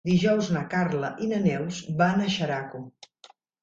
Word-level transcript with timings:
Dijous 0.09 0.47
na 0.55 0.63
Carla 0.71 1.13
i 1.27 1.31
na 1.35 1.43
Neus 1.45 1.85
van 2.03 2.27
a 2.29 2.35
Xeraco. 2.41 2.87